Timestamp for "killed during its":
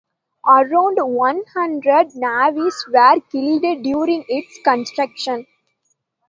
3.31-4.57